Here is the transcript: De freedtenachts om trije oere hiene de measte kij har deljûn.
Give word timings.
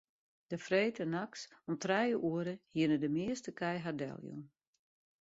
De 0.47 0.57
freedtenachts 0.65 1.41
om 1.69 1.75
trije 1.83 2.17
oere 2.31 2.55
hiene 2.73 2.97
de 3.03 3.09
measte 3.17 3.51
kij 3.59 3.77
har 3.83 3.95
deljûn. 4.01 4.43